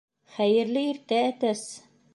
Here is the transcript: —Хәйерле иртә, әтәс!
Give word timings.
—Хәйерле 0.37 0.83
иртә, 0.93 1.21
әтәс! 1.29 1.65